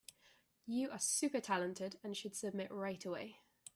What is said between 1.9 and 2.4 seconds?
and should